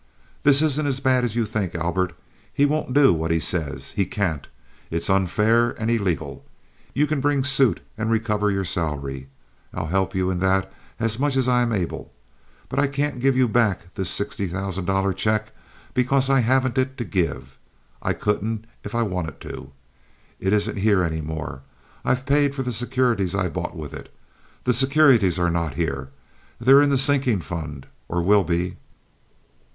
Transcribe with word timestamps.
"This 0.41 0.63
isn't 0.63 0.87
as 0.87 0.99
bad 0.99 1.23
as 1.23 1.35
you 1.35 1.45
think, 1.45 1.75
Albert. 1.75 2.13
He 2.51 2.65
won't 2.65 2.91
do 2.91 3.13
what 3.13 3.29
he 3.29 3.39
says. 3.39 3.91
He 3.91 4.07
can't. 4.07 4.47
It's 4.89 5.11
unfair 5.11 5.79
and 5.79 5.91
illegal. 5.91 6.43
You 6.95 7.05
can 7.05 7.21
bring 7.21 7.43
suit 7.43 7.81
and 7.99 8.09
recover 8.09 8.49
your 8.49 8.65
salary. 8.65 9.29
I'll 9.71 9.85
help 9.93 10.15
you 10.15 10.31
in 10.31 10.39
that 10.39 10.73
as 10.99 11.19
much 11.19 11.35
as 11.37 11.47
I'm 11.47 11.71
able. 11.71 12.11
But 12.67 12.79
I 12.79 12.87
can't 12.87 13.19
give 13.19 13.37
you 13.37 13.47
back 13.47 13.93
this 13.93 14.09
sixty 14.09 14.47
thousand 14.47 14.85
dollar 14.85 15.13
check, 15.13 15.51
because 15.93 16.31
I 16.31 16.39
haven't 16.39 16.79
it 16.79 16.97
to 16.97 17.05
give. 17.05 17.59
I 18.01 18.13
couldn't 18.13 18.65
if 18.83 18.95
I 18.95 19.03
wanted 19.03 19.39
to. 19.41 19.71
It 20.39 20.51
isn't 20.51 20.77
here 20.77 21.03
any 21.03 21.21
more. 21.21 21.61
I've 22.03 22.25
paid 22.25 22.55
for 22.55 22.63
the 22.63 22.73
securities 22.73 23.35
I 23.35 23.49
bought 23.49 23.75
with 23.77 23.93
it. 23.93 24.11
The 24.63 24.73
securities 24.73 25.37
are 25.37 25.51
not 25.51 25.75
here. 25.75 26.09
They're 26.59 26.81
in 26.81 26.89
the 26.89 26.97
sinking 26.97 27.41
fund, 27.41 27.85
or 28.09 28.23
will 28.23 28.43
be." 28.43 28.77